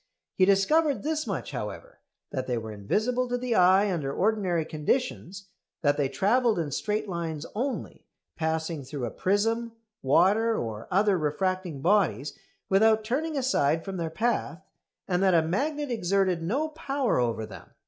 He 0.33 0.45
discovered 0.45 1.03
this 1.03 1.27
much, 1.27 1.51
however, 1.51 1.99
that 2.31 2.47
they 2.47 2.57
were 2.57 2.71
invisible 2.71 3.27
to 3.27 3.37
the 3.37 3.53
eye 3.53 3.93
under 3.93 4.11
ordinary 4.11 4.65
conditions; 4.65 5.49
that 5.83 5.95
they 5.95 6.09
travelled 6.09 6.57
in 6.57 6.71
straight 6.71 7.07
lines 7.07 7.45
only, 7.53 8.07
passing 8.35 8.83
through 8.83 9.05
a 9.05 9.11
prism, 9.11 9.73
water, 10.01 10.57
or 10.57 10.87
other 10.89 11.19
refracting 11.19 11.81
bodies 11.83 12.33
without 12.67 13.03
turning 13.03 13.37
aside 13.37 13.85
from 13.85 13.97
their 13.97 14.09
path; 14.09 14.63
and 15.07 15.21
that 15.21 15.35
a 15.35 15.43
magnet 15.43 15.91
exerted 15.91 16.41
no 16.41 16.69
power 16.69 17.19
over 17.19 17.45
them. 17.45 17.69